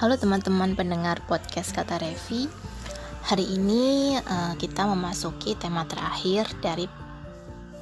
Halo 0.00 0.16
teman-teman 0.16 0.72
pendengar 0.72 1.20
podcast 1.28 1.76
Kata 1.76 2.00
Revi. 2.00 2.48
Hari 3.28 3.44
ini 3.52 4.16
uh, 4.16 4.56
kita 4.56 4.88
memasuki 4.88 5.52
tema 5.60 5.84
terakhir 5.84 6.48
dari 6.64 6.88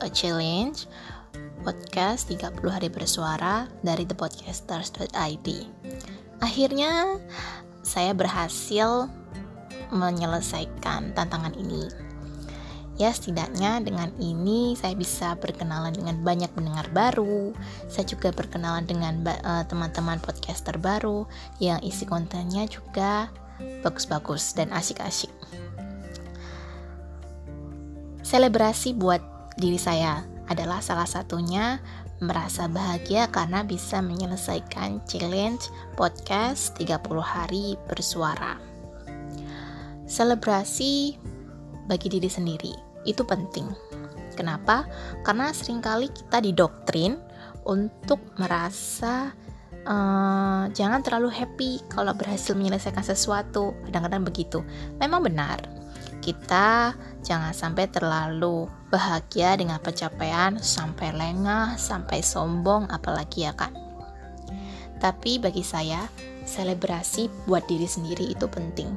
uh, 0.00 0.08
challenge 0.08 0.88
podcast 1.60 2.32
30 2.32 2.56
hari 2.72 2.88
bersuara 2.88 3.68
dari 3.84 4.08
thepodcasters.id. 4.08 5.48
Akhirnya 6.40 7.20
saya 7.84 8.16
berhasil 8.16 9.12
menyelesaikan 9.92 11.12
tantangan 11.12 11.52
ini 11.52 11.84
Ya, 12.96 13.12
setidaknya 13.12 13.84
dengan 13.84 14.08
ini 14.16 14.72
saya 14.72 14.96
bisa 14.96 15.36
berkenalan 15.36 15.92
dengan 15.92 16.16
banyak 16.24 16.48
pendengar 16.56 16.88
baru. 16.96 17.52
Saya 17.92 18.08
juga 18.08 18.32
berkenalan 18.32 18.88
dengan 18.88 19.20
eh, 19.20 19.64
teman-teman 19.68 20.16
podcaster 20.24 20.80
baru 20.80 21.28
yang 21.60 21.76
isi 21.84 22.08
kontennya 22.08 22.64
juga 22.64 23.28
bagus-bagus 23.84 24.56
dan 24.56 24.72
asik-asik. 24.72 25.28
Selebrasi 28.24 28.96
buat 28.96 29.20
diri 29.60 29.78
saya 29.78 30.24
adalah 30.48 30.80
salah 30.80 31.06
satunya 31.06 31.78
merasa 32.24 32.64
bahagia 32.64 33.28
karena 33.28 33.60
bisa 33.60 34.00
menyelesaikan 34.00 35.04
challenge 35.04 35.68
podcast 36.00 36.72
30 36.80 36.96
hari 37.20 37.76
bersuara. 37.84 38.56
Selebrasi 40.08 41.20
bagi 41.84 42.08
diri 42.08 42.30
sendiri 42.32 42.85
itu 43.06 43.22
penting. 43.22 43.70
Kenapa? 44.36 44.84
Karena 45.24 45.48
sering 45.54 45.80
kali 45.80 46.12
kita 46.12 46.44
didoktrin 46.44 47.16
untuk 47.64 48.20
merasa 48.36 49.32
uh, 49.88 50.68
jangan 50.70 51.00
terlalu 51.00 51.32
happy 51.32 51.80
kalau 51.88 52.12
berhasil 52.12 52.52
menyelesaikan 52.52 53.02
sesuatu. 53.02 53.72
Kadang-kadang 53.88 54.26
begitu. 54.26 54.60
Memang 55.00 55.24
benar. 55.24 55.64
Kita 56.20 56.92
jangan 57.22 57.54
sampai 57.54 57.86
terlalu 57.86 58.66
bahagia 58.90 59.54
dengan 59.56 59.78
pencapaian 59.78 60.58
sampai 60.58 61.14
lengah, 61.14 61.78
sampai 61.78 62.20
sombong 62.20 62.90
apalagi 62.90 63.46
ya 63.46 63.54
kan. 63.54 63.72
Tapi 64.98 65.38
bagi 65.38 65.62
saya, 65.62 66.08
selebrasi 66.46 67.28
buat 67.46 67.66
diri 67.70 67.86
sendiri 67.86 68.32
itu 68.32 68.46
penting. 68.50 68.90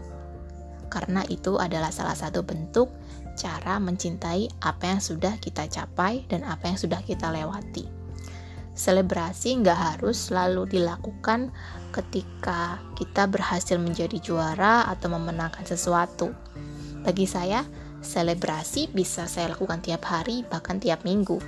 Karena 0.89 1.21
itu 1.29 1.61
adalah 1.61 1.93
salah 1.93 2.17
satu 2.17 2.41
bentuk 2.41 2.89
cara 3.37 3.77
mencintai 3.77 4.49
apa 4.63 4.95
yang 4.95 5.01
sudah 5.01 5.37
kita 5.37 5.67
capai 5.67 6.25
dan 6.29 6.45
apa 6.47 6.71
yang 6.71 6.77
sudah 6.79 7.01
kita 7.03 7.29
lewati. 7.29 7.99
Selebrasi 8.79 9.59
nggak 9.59 9.75
harus 9.75 10.31
selalu 10.31 10.79
dilakukan 10.79 11.51
ketika 11.91 12.79
kita 12.95 13.27
berhasil 13.27 13.75
menjadi 13.75 14.15
juara 14.23 14.87
atau 14.87 15.11
memenangkan 15.11 15.67
sesuatu. 15.67 16.31
Bagi 17.03 17.27
saya, 17.27 17.67
selebrasi 17.99 18.87
bisa 18.95 19.27
saya 19.27 19.51
lakukan 19.51 19.83
tiap 19.83 20.07
hari, 20.07 20.47
bahkan 20.47 20.79
tiap 20.79 21.03
minggu. 21.03 21.43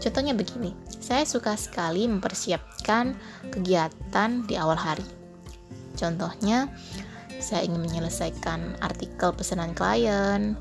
Contohnya 0.00 0.32
begini, 0.32 0.72
saya 0.88 1.22
suka 1.28 1.54
sekali 1.54 2.08
mempersiapkan 2.08 3.12
kegiatan 3.52 4.42
di 4.48 4.56
awal 4.56 4.80
hari. 4.80 5.06
Contohnya, 5.94 6.72
saya 7.42 7.66
ingin 7.66 7.82
menyelesaikan 7.82 8.78
artikel 8.78 9.34
pesanan 9.34 9.74
klien 9.74 10.54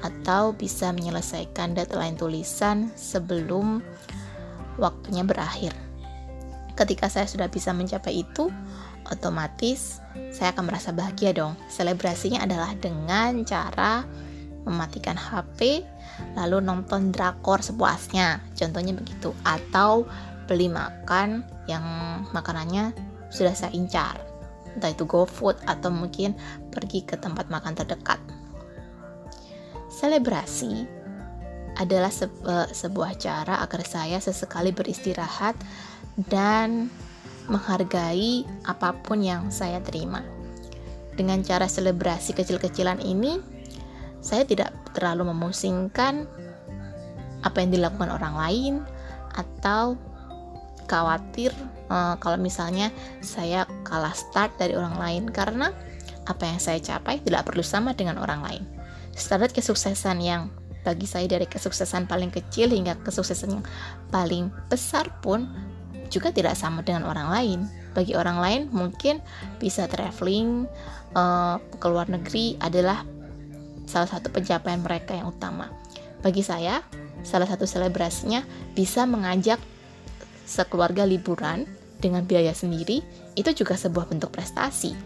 atau 0.00 0.54
bisa 0.54 0.94
menyelesaikan 0.94 1.74
deadline 1.74 2.14
tulisan 2.14 2.94
sebelum 2.94 3.82
waktunya 4.78 5.26
berakhir. 5.26 5.74
Ketika 6.78 7.10
saya 7.10 7.26
sudah 7.26 7.50
bisa 7.50 7.74
mencapai 7.74 8.22
itu, 8.22 8.54
otomatis 9.10 9.98
saya 10.30 10.54
akan 10.54 10.70
merasa 10.70 10.94
bahagia 10.94 11.34
dong. 11.34 11.58
Selebrasinya 11.66 12.46
adalah 12.46 12.70
dengan 12.78 13.42
cara 13.42 14.06
mematikan 14.62 15.18
HP 15.18 15.82
lalu 16.38 16.62
nonton 16.62 17.10
drakor 17.10 17.58
sepuasnya. 17.58 18.38
Contohnya 18.54 18.94
begitu 18.94 19.34
atau 19.42 20.06
beli 20.46 20.70
makan 20.70 21.42
yang 21.66 21.82
makanannya 22.30 22.94
sudah 23.28 23.52
saya 23.52 23.74
incar 23.74 24.27
entah 24.78 24.94
itu 24.94 25.02
GoFood 25.02 25.66
atau 25.66 25.90
mungkin 25.90 26.38
pergi 26.70 27.02
ke 27.02 27.18
tempat 27.18 27.50
makan 27.50 27.74
terdekat. 27.74 28.22
Selebrasi 29.90 30.86
adalah 31.78 32.10
sebu 32.10 32.42
sebuah 32.70 33.18
cara 33.18 33.58
agar 33.62 33.82
saya 33.82 34.18
sesekali 34.22 34.70
beristirahat 34.70 35.58
dan 36.30 36.90
menghargai 37.50 38.46
apa 38.66 38.94
pun 39.02 39.22
yang 39.22 39.50
saya 39.50 39.82
terima. 39.82 40.22
Dengan 41.18 41.42
cara 41.42 41.66
selebrasi 41.66 42.34
kecil-kecilan 42.34 43.02
ini, 43.02 43.42
saya 44.22 44.46
tidak 44.46 44.70
terlalu 44.94 45.34
memusingkan 45.34 46.30
apa 47.42 47.62
yang 47.62 47.70
dilakukan 47.74 48.10
orang 48.10 48.34
lain 48.34 48.74
atau 49.34 49.94
khawatir 50.88 51.52
uh, 51.92 52.16
kalau 52.18 52.40
misalnya 52.40 52.88
saya 53.20 53.68
kalah 53.84 54.16
start 54.16 54.56
dari 54.56 54.74
orang 54.74 54.96
lain 54.96 55.24
karena 55.28 55.70
apa 56.24 56.44
yang 56.44 56.60
saya 56.60 56.80
capai 56.80 57.20
tidak 57.20 57.44
perlu 57.48 57.64
sama 57.64 57.92
dengan 57.92 58.16
orang 58.20 58.40
lain. 58.44 58.64
Standar 59.12 59.52
kesuksesan 59.52 60.18
yang 60.24 60.48
bagi 60.86 61.04
saya 61.04 61.28
dari 61.28 61.44
kesuksesan 61.44 62.08
paling 62.08 62.32
kecil 62.32 62.72
hingga 62.72 62.96
kesuksesan 63.04 63.60
yang 63.60 63.64
paling 64.08 64.48
besar 64.72 65.08
pun 65.20 65.48
juga 66.08 66.32
tidak 66.32 66.56
sama 66.56 66.80
dengan 66.80 67.08
orang 67.08 67.28
lain. 67.28 67.60
Bagi 67.92 68.16
orang 68.16 68.38
lain 68.40 68.60
mungkin 68.72 69.20
bisa 69.60 69.88
traveling 69.90 70.68
uh, 71.12 71.60
ke 71.76 71.86
luar 71.88 72.08
negeri 72.08 72.56
adalah 72.60 73.04
salah 73.88 74.08
satu 74.08 74.28
pencapaian 74.28 74.80
mereka 74.80 75.16
yang 75.16 75.32
utama. 75.32 75.72
Bagi 76.20 76.44
saya, 76.44 76.84
salah 77.24 77.48
satu 77.48 77.64
selebrasinya 77.64 78.44
bisa 78.76 79.08
mengajak 79.08 79.58
sekeluarga 80.48 81.04
liburan 81.04 81.68
dengan 82.00 82.24
biaya 82.24 82.56
sendiri 82.56 83.04
itu 83.36 83.50
juga 83.52 83.76
sebuah 83.76 84.08
bentuk 84.08 84.32
prestasi. 84.32 84.96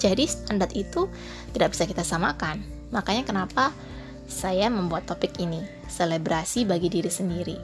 Jadi 0.00 0.24
standar 0.24 0.72
itu 0.72 1.12
tidak 1.52 1.76
bisa 1.76 1.84
kita 1.84 2.00
samakan. 2.00 2.64
Makanya 2.88 3.28
kenapa 3.28 3.76
saya 4.24 4.72
membuat 4.72 5.04
topik 5.04 5.36
ini, 5.36 5.60
selebrasi 5.92 6.64
bagi 6.64 6.88
diri 6.88 7.12
sendiri. 7.12 7.58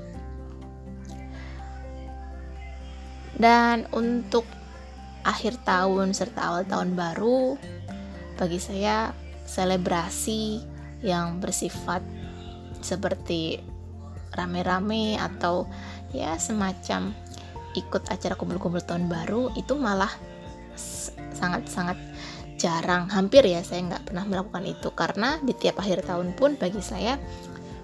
Dan 3.40 3.88
untuk 3.96 4.44
akhir 5.24 5.64
tahun 5.64 6.12
serta 6.12 6.52
awal 6.52 6.64
tahun 6.68 6.92
baru, 6.92 7.56
bagi 8.36 8.60
saya 8.60 9.16
selebrasi 9.48 10.60
yang 11.00 11.40
bersifat 11.40 12.04
seperti 12.84 13.60
rame-rame 14.36 15.16
atau 15.16 15.64
ya 16.10 16.34
semacam 16.38 17.14
ikut 17.78 18.10
acara 18.10 18.34
kumpul-kumpul 18.34 18.82
tahun 18.82 19.06
baru 19.06 19.54
itu 19.54 19.78
malah 19.78 20.10
sangat-sangat 21.34 21.96
jarang. 22.60 23.08
Hampir 23.08 23.46
ya 23.46 23.64
saya 23.64 23.86
nggak 23.86 24.12
pernah 24.12 24.28
melakukan 24.28 24.64
itu. 24.66 24.92
Karena 24.92 25.40
di 25.40 25.56
tiap 25.56 25.80
akhir 25.80 26.04
tahun 26.04 26.36
pun 26.36 26.60
bagi 26.60 26.82
saya 26.84 27.16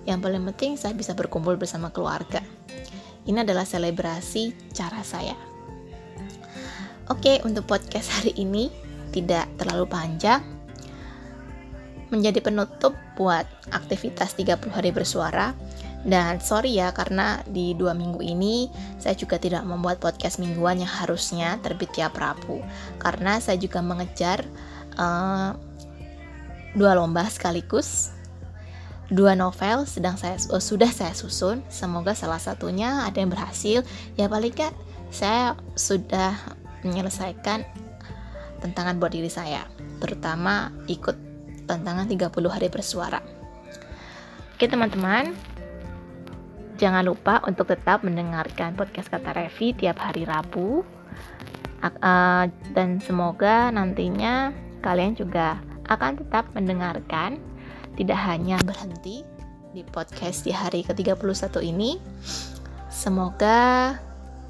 yang 0.07 0.23
paling 0.23 0.45
penting 0.53 0.79
saya 0.79 0.95
bisa 0.95 1.17
berkumpul 1.17 1.57
bersama 1.57 1.91
keluarga. 1.91 2.45
Ini 3.27 3.43
adalah 3.43 3.67
selebrasi 3.67 4.71
cara 4.71 5.03
saya. 5.03 5.35
Oke 7.11 7.43
untuk 7.43 7.67
podcast 7.67 8.11
hari 8.21 8.35
ini 8.39 8.71
tidak 9.11 9.51
terlalu 9.59 9.87
panjang. 9.87 10.43
Menjadi 12.07 12.39
penutup 12.39 12.95
buat 13.19 13.51
aktivitas 13.75 14.39
30 14.39 14.71
hari 14.71 14.95
bersuara 14.95 15.51
dan 16.07 16.39
sorry 16.39 16.79
ya 16.79 16.95
karena 16.95 17.43
di 17.51 17.75
dua 17.75 17.91
minggu 17.91 18.23
ini 18.23 18.71
saya 19.03 19.19
juga 19.19 19.43
tidak 19.43 19.67
membuat 19.67 19.99
podcast 19.99 20.39
mingguan 20.39 20.79
yang 20.79 20.89
harusnya 20.89 21.59
terbit 21.67 21.91
tiap 21.91 22.15
Rabu. 22.15 22.63
Karena 23.03 23.43
saya 23.43 23.59
juga 23.59 23.83
mengejar 23.83 24.47
uh, 24.95 25.59
dua 26.79 26.95
lomba 26.95 27.27
sekaligus. 27.27 28.15
Dua 29.11 29.35
novel 29.35 29.83
sedang 29.87 30.15
saya 30.15 30.39
uh, 30.55 30.63
sudah 30.63 30.95
saya 30.95 31.11
susun. 31.11 31.67
Semoga 31.67 32.15
salah 32.15 32.39
satunya 32.39 33.03
ada 33.03 33.19
yang 33.19 33.35
berhasil. 33.35 33.83
Ya 34.15 34.31
paling 34.31 34.55
gak 34.55 34.75
saya 35.11 35.59
sudah 35.75 36.39
menyelesaikan 36.87 37.67
tantangan 38.63 39.03
buat 39.03 39.11
diri 39.11 39.31
saya 39.31 39.67
terutama 39.99 40.71
ikut 40.87 41.19
tantangan 41.67 42.07
30 42.07 42.31
hari 42.47 42.71
bersuara. 42.71 43.19
Oke 44.55 44.71
teman-teman 44.71 45.56
Jangan 46.87 47.03
lupa 47.03 47.43
untuk 47.51 47.67
tetap 47.67 48.07
mendengarkan 48.07 48.79
podcast 48.79 49.11
kata 49.11 49.35
Revi 49.35 49.75
tiap 49.75 49.99
hari 49.99 50.23
Rabu. 50.23 50.87
Uh, 51.83 52.47
dan 52.79 53.03
semoga 53.03 53.75
nantinya 53.75 54.55
kalian 54.87 55.19
juga 55.19 55.59
akan 55.91 56.23
tetap 56.23 56.47
mendengarkan 56.55 57.43
tidak 57.99 58.23
hanya 58.23 58.63
berhenti 58.63 59.27
di 59.75 59.83
podcast 59.83 60.47
di 60.47 60.55
hari 60.55 60.87
ke-31 60.87 61.59
ini. 61.67 61.99
Semoga 62.87 63.99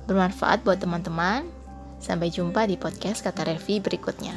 bermanfaat 0.05 0.61
buat 0.61 0.77
teman-teman 0.77 1.49
Sampai 1.97 2.29
jumpa 2.29 2.69
di 2.69 2.77
podcast 2.77 3.25
Kata 3.25 3.49
Revi 3.49 3.81
berikutnya. 3.81 4.37